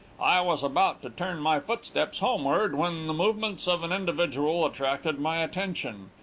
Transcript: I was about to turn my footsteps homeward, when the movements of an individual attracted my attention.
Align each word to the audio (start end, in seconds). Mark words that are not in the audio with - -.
I 0.19 0.41
was 0.41 0.63
about 0.63 1.03
to 1.03 1.11
turn 1.11 1.39
my 1.41 1.59
footsteps 1.59 2.17
homeward, 2.17 2.73
when 2.73 3.05
the 3.05 3.13
movements 3.13 3.67
of 3.67 3.83
an 3.83 3.91
individual 3.91 4.65
attracted 4.65 5.19
my 5.19 5.43
attention. 5.43 6.09